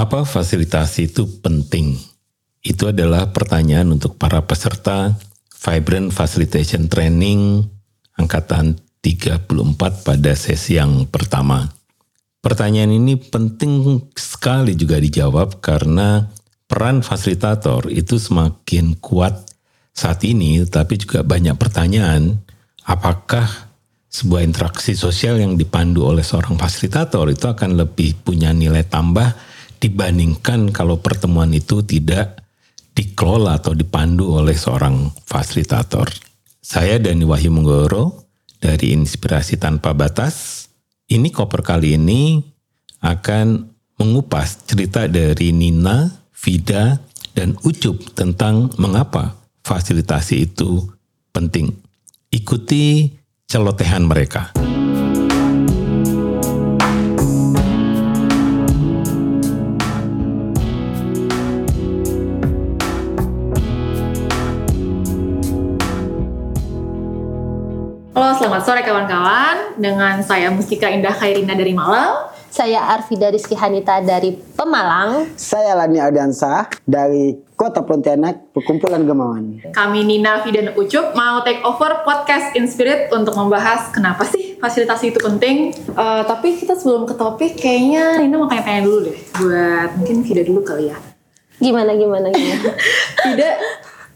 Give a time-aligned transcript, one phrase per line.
[0.00, 1.92] Mengapa fasilitasi itu penting?
[2.64, 5.12] Itu adalah pertanyaan untuk para peserta
[5.60, 7.68] Vibrant Facilitation Training
[8.16, 9.44] angkatan 34
[9.76, 11.68] pada sesi yang pertama.
[12.40, 16.32] Pertanyaan ini penting sekali juga dijawab karena
[16.64, 19.52] peran fasilitator itu semakin kuat
[19.92, 22.40] saat ini, tapi juga banyak pertanyaan
[22.88, 23.68] apakah
[24.08, 30.70] sebuah interaksi sosial yang dipandu oleh seorang fasilitator itu akan lebih punya nilai tambah dibandingkan
[30.70, 32.44] kalau pertemuan itu tidak
[32.92, 36.12] dikelola atau dipandu oleh seorang fasilitator.
[36.60, 38.28] Saya Dani Wahyu Menggoro
[38.60, 40.68] dari Inspirasi Tanpa Batas.
[41.08, 42.38] Ini koper kali ini
[43.00, 47.00] akan mengupas cerita dari Nina, Vida,
[47.32, 50.84] dan Ucup tentang mengapa fasilitasi itu
[51.32, 51.72] penting.
[52.30, 53.10] Ikuti
[53.48, 54.59] celotehan mereka.
[68.40, 69.76] Selamat sore kawan-kawan.
[69.76, 72.32] Dengan saya Mustika Indah Khairina dari Malang.
[72.48, 75.28] Saya Arvida Rizky Hanita dari Pemalang.
[75.36, 79.60] Saya Lani Ardiansa dari Kota Pontianak, Perkumpulan Gemawan.
[79.76, 85.12] Kami Nina, Vida, dan Ucup mau take over podcast Inspirit untuk membahas kenapa sih fasilitasi
[85.12, 85.76] itu penting.
[85.76, 89.18] Eh, tapi kita sebelum ke topik, kayaknya Nina mau tanya-tanya dulu deh.
[89.36, 90.96] Buat mungkin Vida dulu kali ya.
[91.60, 92.72] Gimana gimana gimana?
[93.28, 93.60] Vida,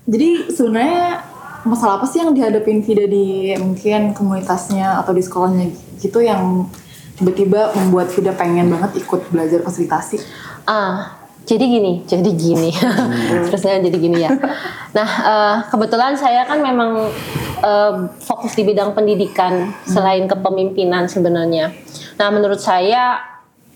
[0.08, 1.33] jadi sebenarnya
[1.64, 6.68] masalah apa sih yang dihadapin Vida di mungkin komunitasnya atau di sekolahnya gitu yang
[7.16, 10.20] tiba-tiba membuat Vida pengen banget ikut belajar fasilitasi?
[10.64, 12.72] ah, jadi gini, jadi gini.
[13.48, 14.32] Terusnya jadi gini ya.
[14.96, 17.12] Nah, eh, kebetulan saya kan memang
[17.60, 21.68] eh, fokus di bidang pendidikan selain kepemimpinan sebenarnya.
[22.16, 23.20] Nah, menurut saya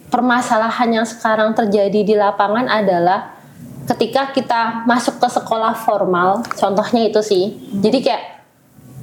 [0.09, 3.38] permasalahan yang sekarang terjadi di lapangan adalah
[3.89, 7.57] ketika kita masuk ke sekolah formal, contohnya itu sih.
[7.81, 8.25] Jadi kayak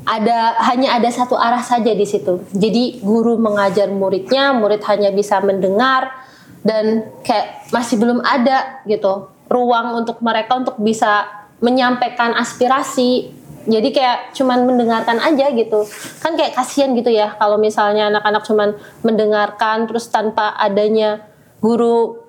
[0.05, 2.45] ada hanya ada satu arah saja di situ.
[2.53, 6.13] Jadi guru mengajar muridnya, murid hanya bisa mendengar
[6.61, 11.25] dan kayak masih belum ada gitu ruang untuk mereka untuk bisa
[11.61, 13.33] menyampaikan aspirasi.
[13.65, 15.89] Jadi kayak cuman mendengarkan aja gitu.
[16.21, 21.25] Kan kayak kasihan gitu ya kalau misalnya anak-anak cuman mendengarkan terus tanpa adanya
[21.65, 22.24] guru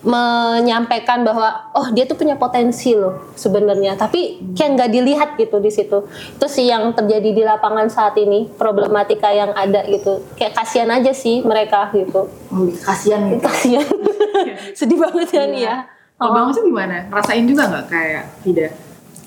[0.00, 3.96] menyampaikan bahwa oh dia tuh punya potensi loh sebenarnya.
[4.00, 6.08] Tapi kayak nggak dilihat gitu di situ.
[6.08, 10.24] Itu sih yang terjadi di lapangan saat ini problematika yang ada gitu.
[10.40, 12.26] Kayak kasihan aja sih mereka gitu.
[12.52, 13.44] Oh, kasihan gitu.
[13.44, 13.86] kasihan.
[14.78, 15.76] Sedih banget ya nih ya
[16.20, 17.08] Kalau Bang Ucup gimana?
[17.08, 18.68] Ngerasain juga nggak kayak Vida?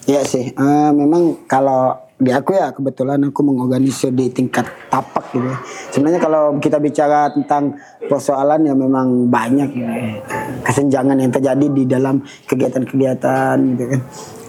[0.03, 5.43] Iya sih, eh, memang kalau di aku ya kebetulan aku mengorganisir di tingkat tapak gitu.
[5.43, 5.57] ya.
[5.91, 7.75] Sebenarnya kalau kita bicara tentang
[8.05, 10.21] persoalan ya memang banyak gitu ya.
[10.63, 14.01] kesenjangan yang terjadi di dalam kegiatan-kegiatan gitu kan.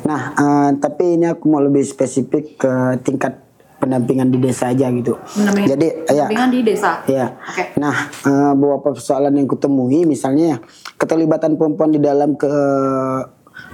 [0.04, 3.40] Nah, eh, tapi ini aku mau lebih spesifik ke tingkat
[3.80, 5.16] pendampingan di desa aja gitu.
[5.16, 6.90] Pendampingan- Jadi ya Pendampingan di desa.
[7.04, 7.26] Ya.
[7.36, 7.64] Oke.
[7.76, 10.58] Nah, eh, beberapa persoalan yang kutemui misalnya ya,
[10.96, 12.48] keterlibatan perempuan di dalam ke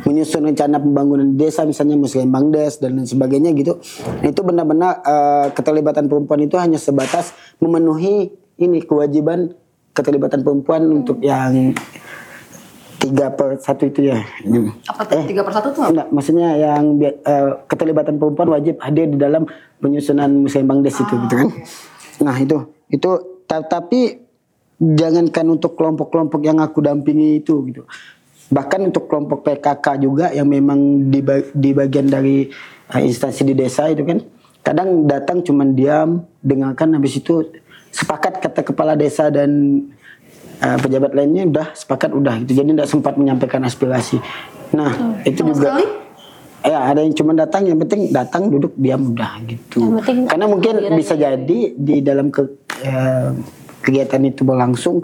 [0.06, 3.78] menyusun rencana pembangunan di desa misalnya muslim bangdes dan lain sebagainya gitu.
[4.24, 9.52] Itu benar-benar eh, keterlibatan perempuan itu hanya sebatas memenuhi ini kewajiban
[9.92, 11.74] keterlibatan perempuan untuk yang
[13.00, 14.20] tiga per satu itu ya.
[14.84, 15.24] Apa tuh?
[15.24, 15.90] Tiga per satu tuh apa?
[15.90, 19.48] Enggak, maksudnya yang eh, keterlibatan perempuan wajib hadir di dalam
[19.80, 21.48] penyusunan Muslim Bangdes itu gitu kan.
[22.20, 23.10] Nah, itu itu
[23.48, 24.20] ta- tapi
[24.80, 27.88] jangankan untuk kelompok-kelompok yang aku dampingi itu gitu.
[28.50, 31.22] Bahkan untuk kelompok PKK juga yang memang di,
[31.54, 32.50] di bagian dari
[32.90, 34.18] eh, instansi di desa itu kan
[34.60, 37.46] kadang datang cuman diam, dengarkan habis itu
[37.94, 39.50] sepakat kata kepala desa dan
[40.58, 42.58] eh, pejabat lainnya udah sepakat udah gitu.
[42.58, 44.18] Jadi tidak sempat menyampaikan aspirasi.
[44.74, 45.86] Nah, itu Sama juga sekali?
[46.60, 49.96] Ya ada yang cuma datang, yang penting datang duduk diam udah gitu.
[50.04, 52.44] Penting Karena mungkin bisa jadi di dalam ke,
[52.84, 53.32] eh,
[53.80, 55.00] kegiatan itu berlangsung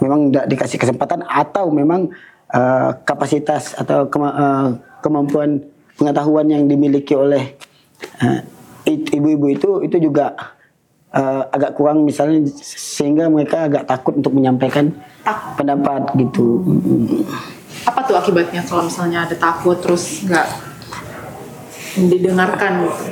[0.00, 2.12] memang tidak dikasih kesempatan atau memang
[2.50, 4.68] eh, kapasitas atau kema- eh,
[5.00, 5.62] kemampuan
[5.96, 7.54] pengetahuan yang dimiliki oleh
[8.22, 8.40] eh,
[8.88, 10.34] i- ibu-ibu itu itu juga
[11.10, 14.94] eh, agak kurang misalnya sehingga mereka agak takut untuk menyampaikan
[15.58, 16.62] pendapat gitu.
[17.86, 20.46] Apa tuh akibatnya kalau misalnya ada takut terus nggak
[21.96, 23.04] didengarkan gitu?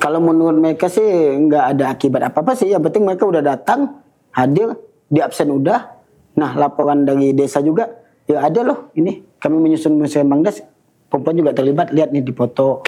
[0.00, 1.04] Kalau menurut mereka sih
[1.40, 2.68] nggak ada akibat apa apa sih.
[2.68, 4.04] Yang penting mereka udah datang,
[4.36, 4.76] hadir,
[5.08, 5.96] di absen udah.
[6.36, 7.88] Nah laporan dari desa juga,
[8.24, 10.64] ya ada loh ini kami menyusun museum Bangdes,
[11.12, 11.92] perempuan juga terlibat.
[11.92, 12.80] Lihat nih di foto,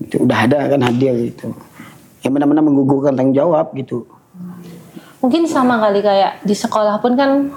[0.00, 1.56] itu udah ada kan hadir gitu.
[2.20, 4.04] Yang benar-benar menggugurkan tanggung jawab gitu.
[5.24, 7.48] mungkin sama kali kayak di sekolah pun kan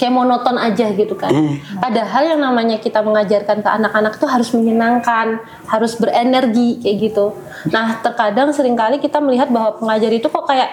[0.00, 1.28] kayak monoton aja gitu kan.
[1.76, 7.36] Padahal yang namanya kita mengajarkan ke anak-anak tuh harus menyenangkan, harus berenergi kayak gitu.
[7.68, 10.72] Nah, terkadang sering kali kita melihat bahwa pengajar itu kok kayak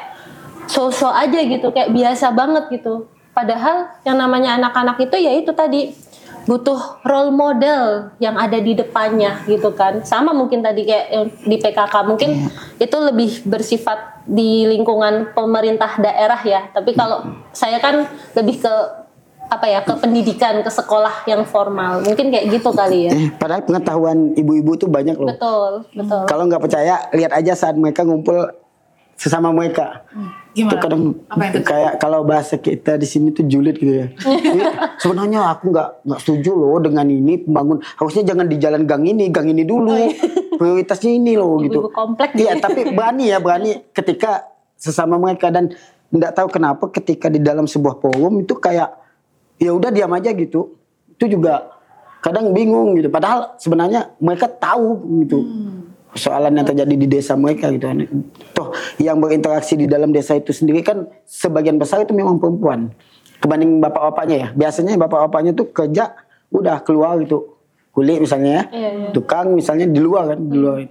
[0.72, 3.12] so-so aja gitu, kayak biasa banget gitu.
[3.38, 5.94] Padahal yang namanya anak-anak itu ya itu tadi
[6.44, 10.01] butuh role model yang ada di depannya gitu kan.
[10.01, 11.06] Sama mungkin tadi kayak
[11.44, 16.66] di PKK mungkin itu lebih bersifat di lingkungan pemerintah daerah ya.
[16.72, 17.22] Tapi kalau
[17.54, 18.74] saya kan lebih ke
[19.48, 23.63] apa ya ke pendidikan ke sekolah yang formal mungkin kayak gitu kali ya Eh, padahal
[23.63, 25.31] pengetahuan ibu-ibu tuh banyak loh.
[25.31, 28.44] betul betul Kalau nggak percaya, lihat aja saat mereka ngumpul
[29.18, 30.06] sesama mereka.
[30.54, 30.72] Gimana?
[30.72, 34.08] Itu kadang Apa yang kayak kalau bahasa kita di sini tuh julid gitu ya.
[34.46, 34.62] Jadi,
[35.02, 37.81] sebenarnya aku nggak nggak setuju loh dengan ini pembangun.
[37.98, 39.98] Harusnya jangan di jalan gang ini, gang ini dulu.
[40.62, 41.81] Prioritasnya ini loh gitu.
[41.81, 42.64] Ibu-ibu komplek Iya, gitu.
[42.64, 44.46] tapi berani ya berani ketika
[44.78, 45.74] sesama mereka dan
[46.13, 48.94] nggak tahu kenapa ketika di dalam sebuah forum itu kayak
[49.58, 50.78] ya udah diam aja gitu.
[51.18, 51.74] Itu juga
[52.22, 53.10] kadang bingung gitu.
[53.10, 55.42] Padahal sebenarnya mereka tahu gitu
[56.18, 57.86] persoalan yang terjadi di desa mereka gitu.
[58.58, 62.90] Toh yang berinteraksi di dalam desa itu sendiri kan sebagian besar itu memang perempuan.
[63.38, 64.48] Kebanding bapak-bapaknya ya.
[64.58, 66.18] Biasanya bapak-bapaknya tuh kerja
[66.50, 67.62] udah keluar gitu.
[67.94, 68.64] Kulit misalnya ya.
[68.74, 69.10] Iya, iya.
[69.14, 70.90] Tukang misalnya di luar kan, di luar.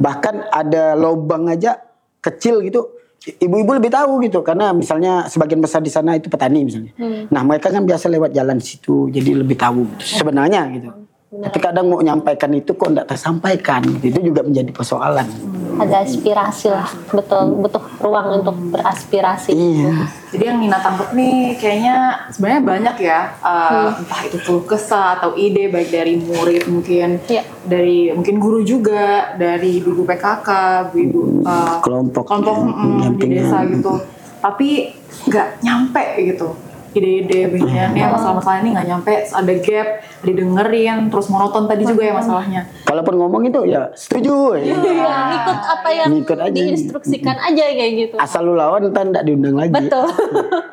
[0.00, 1.76] Bahkan ada lubang aja
[2.24, 2.88] kecil gitu.
[3.24, 6.92] Ibu-ibu lebih tahu gitu karena misalnya sebagian besar di sana itu petani misalnya.
[7.32, 10.20] Nah, mereka kan biasa lewat jalan situ jadi lebih tahu gitu.
[10.20, 10.92] sebenarnya gitu.
[11.34, 13.82] Tapi kadang mau nyampaikan itu kok enggak tersampaikan.
[13.98, 15.26] Itu juga menjadi persoalan.
[15.74, 20.06] ada aspirasi lah betul butuh ruang untuk beraspirasi Iya.
[20.30, 25.34] Jadi yang Nina tangkap nih kayaknya sebenarnya banyak ya, uh, entah itu keluh kesah atau
[25.34, 27.42] ide baik dari murid mungkin, Iya.
[27.66, 30.48] dari mungkin guru juga, dari ibu PKK,
[30.94, 32.22] ibu uh, Kelompok.
[32.22, 33.98] kelompok mm, di desa gitu.
[34.38, 34.94] Tapi
[35.26, 36.54] nggak nyampe gitu
[36.94, 39.88] ide-ide biasanya masalah-masalah ini nggak nyampe ada gap
[40.22, 44.54] didengerin terus monoton tadi juga ya masalahnya Kalaupun ngomong itu ya setuju.
[44.54, 44.62] ya.
[44.64, 46.54] Iya, ikut apa yang Ngikut aja.
[46.54, 49.72] diinstruksikan aja kayak gitu Asal lu lawan ntar enggak diundang lagi.
[49.72, 50.06] betul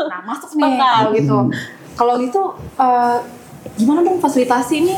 [0.03, 0.93] Nah masuk nih Sepakat.
[0.93, 1.37] kalau gitu.
[1.91, 2.41] Kalau gitu
[2.77, 3.17] eh,
[3.73, 4.95] gimana dong fasilitasi ini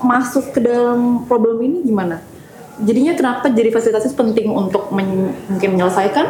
[0.00, 2.24] masuk ke dalam problem ini gimana?
[2.76, 6.26] Jadinya kenapa jadi fasilitasi penting untuk men- mungkin menyelesaikan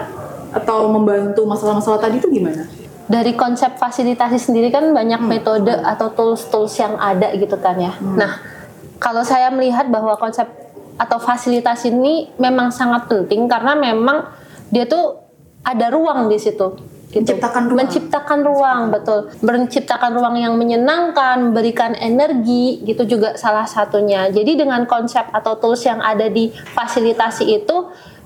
[0.52, 2.66] atau membantu masalah-masalah tadi itu gimana?
[3.04, 7.92] Dari konsep fasilitasi sendiri kan banyak metode atau tools-tools yang ada gitu kan ya.
[8.00, 8.40] Nah,
[8.96, 10.48] kalau saya melihat bahwa konsep
[10.96, 14.30] atau fasilitas ini memang sangat penting karena memang
[14.70, 15.20] dia tuh
[15.60, 16.76] ada ruang di situ.
[17.12, 17.20] gitu.
[17.20, 17.78] Menciptakan ruang.
[17.78, 19.20] Menciptakan ruang, betul.
[19.44, 24.32] Menciptakan ruang yang menyenangkan, memberikan energi, gitu juga salah satunya.
[24.32, 27.76] Jadi dengan konsep atau tools yang ada di fasilitasi itu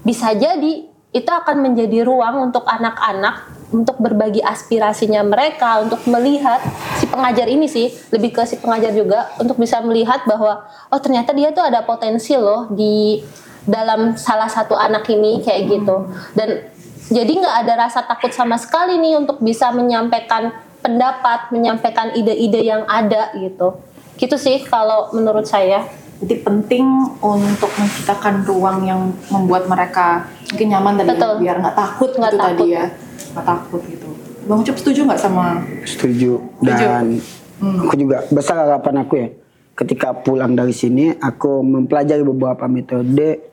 [0.07, 6.61] bisa jadi itu akan menjadi ruang untuk anak-anak untuk berbagi aspirasinya mereka, untuk melihat
[6.97, 11.37] si pengajar ini sih lebih ke si pengajar juga untuk bisa melihat bahwa oh ternyata
[11.37, 13.21] dia tuh ada potensi loh di
[13.69, 16.73] dalam salah satu anak ini kayak gitu dan
[17.09, 20.53] jadi nggak ada rasa takut sama sekali nih untuk bisa menyampaikan
[20.85, 23.81] pendapat, menyampaikan ide-ide yang ada gitu.
[24.21, 25.89] Gitu sih kalau menurut saya.
[26.19, 26.85] Jadi penting
[27.23, 31.35] untuk menciptakan ruang yang membuat mereka mungkin nyaman tadi Betul.
[31.39, 32.75] biar nggak takut Nggak gitu tadi takut.
[32.75, 32.85] ya,
[33.35, 34.09] nggak takut gitu.
[34.49, 35.61] Bang Ucup setuju nggak sama?
[35.85, 36.41] Setuju.
[36.65, 37.21] Dan
[37.61, 39.29] aku juga besar harapan aku ya.
[39.79, 43.47] Ketika pulang dari sini, aku mempelajari beberapa metode.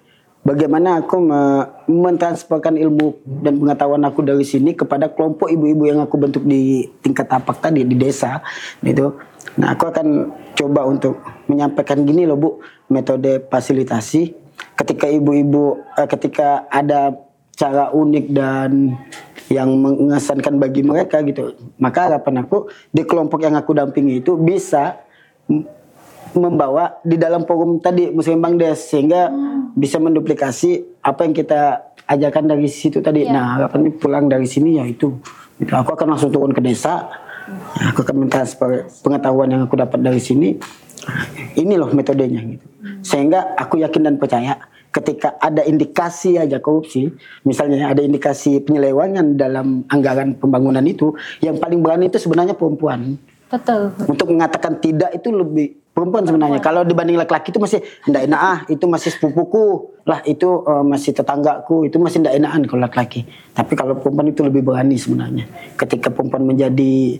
[0.45, 6.21] Bagaimana aku me- mentransferkan ilmu dan pengetahuan aku dari sini kepada kelompok ibu-ibu yang aku
[6.21, 8.45] bentuk di tingkat tapak tadi di desa,
[8.85, 9.17] gitu.
[9.57, 10.07] Nah, aku akan
[10.53, 11.17] coba untuk
[11.49, 12.49] menyampaikan gini loh bu,
[12.93, 14.37] metode fasilitasi.
[14.77, 17.17] Ketika ibu-ibu, eh, ketika ada
[17.57, 18.93] cara unik dan
[19.49, 21.53] yang mengesankan bagi mereka gitu.
[21.77, 25.01] Maka harapan aku di kelompok yang aku dampingi itu bisa
[26.35, 29.31] membawa di dalam forum tadi Muslim Bang Des sehingga
[29.77, 33.25] bisa menduplikasi apa yang kita ajarkan dari situ tadi.
[33.25, 35.15] Nah, harapannya pulang dari sini ya itu.
[35.61, 35.71] Gitu.
[35.71, 37.07] Aku akan langsung turun ke desa.
[37.77, 40.57] Ya, aku akan mentransfer pengetahuan yang aku dapat dari sini.
[41.55, 42.65] Ini loh metodenya gitu.
[43.05, 44.57] Sehingga aku yakin dan percaya
[44.95, 47.11] ketika ada indikasi aja korupsi,
[47.43, 51.11] misalnya ada indikasi penyelewengan dalam anggaran pembangunan itu,
[51.43, 53.19] yang paling berani itu sebenarnya perempuan.
[53.51, 53.91] Betul.
[54.07, 56.59] Untuk mengatakan tidak itu lebih perempuan sebenarnya.
[56.63, 59.95] Kalau dibanding laki-laki itu masih ndak enak ah, itu masih sepupuku.
[60.05, 63.27] Lah itu eh, masih tetanggaku, itu masih ndak enakan kalau laki-laki.
[63.53, 65.45] Tapi kalau perempuan itu lebih berani sebenarnya.
[65.77, 67.19] Ketika perempuan menjadi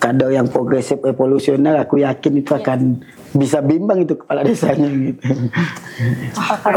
[0.00, 3.04] kader yang progresif revolusioner, aku yakin itu akan
[3.36, 5.22] bisa bimbang itu kepala desanya gitu.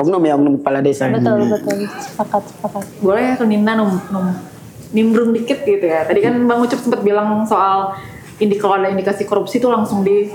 [0.04, 1.08] oknum ya oknum kepala desa.
[1.08, 1.88] Betul, betul.
[1.88, 2.84] Sepakat, sepakat.
[3.00, 4.38] boleh ke Nina num, num-
[4.92, 6.04] nimbrung dikit gitu ya.
[6.04, 7.96] Tadi kan Bang Ucup sempat bilang soal
[8.44, 10.28] indi kalau ada indikasi korupsi itu langsung di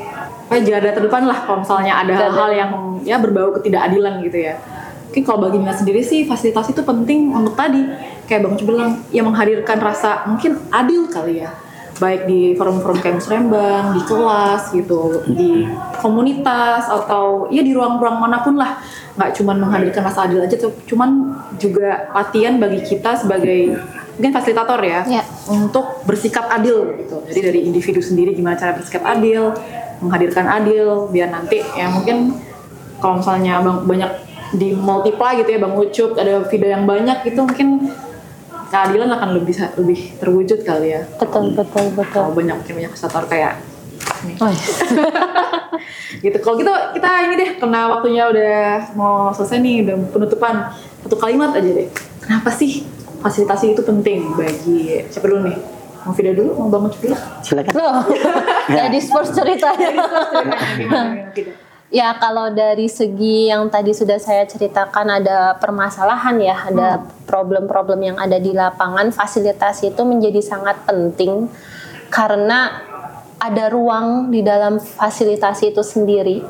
[0.48, 2.72] eh garda terdepan lah kalau misalnya ada hal-hal yang
[3.04, 4.56] ya berbau ketidakadilan gitu ya.
[5.12, 7.84] Mungkin kalau bagi Nina sendiri sih fasilitasi itu penting untuk tadi
[8.24, 11.67] kayak Bang Ucup bilang ya menghadirkan rasa mungkin adil kali ya
[11.98, 15.66] baik di forum-forum kayak musrembang, di kelas gitu, di
[15.98, 18.78] komunitas atau ya di ruang-ruang mana pun lah.
[19.18, 23.76] Nggak cuma menghadirkan rasa adil aja, tuh, cuman juga latihan bagi kita sebagai
[24.18, 25.22] mungkin fasilitator ya, Ya.
[25.50, 27.22] untuk bersikap adil gitu.
[27.26, 29.54] Jadi dari individu sendiri gimana cara bersikap adil,
[30.02, 32.34] menghadirkan adil, biar nanti ya mungkin
[32.98, 34.10] kalau misalnya bang, banyak
[34.58, 37.92] di multiply gitu ya bang Ucup ada video yang banyak gitu mungkin
[38.68, 42.04] keadilan akan lebih lebih terwujud kali ya Betul, betul, betul.
[42.12, 43.52] kalau banyak banyak fasilitator kayak
[44.24, 44.34] nih.
[44.42, 44.66] Oh, iya.
[46.24, 48.58] gitu kalau gitu kita ini deh karena waktunya udah
[48.98, 50.54] mau selesai nih udah penutupan
[51.04, 52.82] satu kalimat aja deh kenapa sih
[53.22, 55.56] fasilitasi itu penting bagi siapa dulu nih
[56.02, 57.72] mau video dulu mau bangun dulu Silakan.
[57.74, 58.00] Loh,
[58.78, 59.92] jadi sports ceritanya.
[61.88, 66.88] Ya kalau dari segi yang tadi sudah saya ceritakan ada permasalahan ya, ada
[67.24, 71.48] problem-problem yang ada di lapangan, fasilitasi itu menjadi sangat penting
[72.12, 72.84] karena
[73.40, 76.44] ada ruang di dalam fasilitasi itu sendiri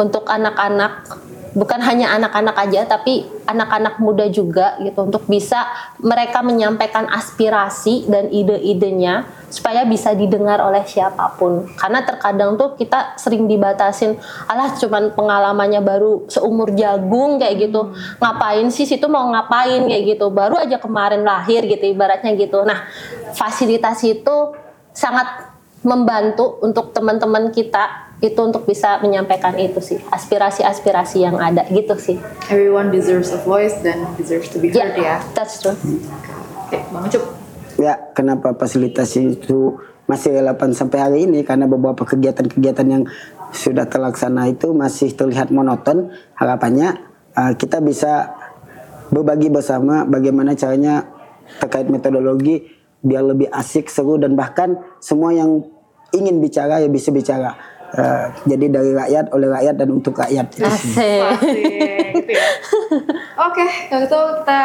[0.00, 1.04] untuk anak-anak
[1.52, 5.68] bukan hanya anak-anak aja tapi anak-anak muda juga gitu untuk bisa
[6.00, 11.68] mereka menyampaikan aspirasi dan ide-idenya supaya bisa didengar oleh siapa pun.
[11.76, 14.16] Karena terkadang tuh kita sering dibatasin
[14.48, 17.92] alah cuman pengalamannya baru seumur jagung kayak gitu.
[18.16, 18.88] Ngapain sih?
[18.88, 19.84] Situ mau ngapain?
[19.84, 20.32] kayak gitu.
[20.32, 22.64] Baru aja kemarin lahir gitu ibaratnya gitu.
[22.64, 22.88] Nah
[23.36, 24.36] fasilitasi itu
[24.96, 25.51] sangat
[25.82, 29.98] membantu untuk teman-teman kita itu untuk bisa menyampaikan itu sih.
[30.10, 32.22] Aspirasi-aspirasi yang ada gitu sih.
[32.46, 35.18] Everyone deserves a voice dan deserves to be heard ya.
[35.34, 35.74] that's true.
[36.70, 37.42] Oke bang Ucup
[37.80, 41.40] Ya, kenapa fasilitasi itu masih relevan sampai hari ini?
[41.42, 43.02] Karena beberapa kegiatan-kegiatan yang
[43.50, 46.12] sudah terlaksana itu masih terlihat monoton.
[46.36, 47.00] Harapannya
[47.32, 48.38] uh, kita bisa
[49.08, 51.08] berbagi bersama bagaimana caranya
[51.58, 52.70] terkait metodologi
[53.02, 55.64] biar lebih asik, seru dan bahkan semua yang
[56.12, 57.52] ingin bicara ya bisa bicara.
[57.92, 60.48] Uh, jadi dari rakyat oleh rakyat dan untuk rakyat.
[60.56, 61.60] asik
[62.24, 62.48] gitu ya.
[63.52, 64.62] Oke, kalau gitu kita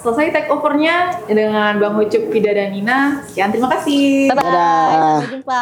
[0.00, 3.20] selesai take overnya dengan Bang Ucup, Vida dan Nina.
[3.28, 4.32] Sekian, terima kasih.
[4.32, 5.20] bye bye Dadah.
[5.20, 5.60] sampai jumpa